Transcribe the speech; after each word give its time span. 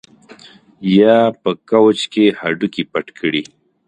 یا 0.99 1.17
په 1.41 1.51
کوچ 1.69 1.99
کې 2.13 2.25
هډوکي 2.39 2.83
پټ 2.91 3.07
کړي 3.19 3.43